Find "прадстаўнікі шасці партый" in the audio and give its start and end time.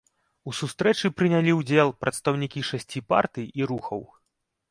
2.05-3.45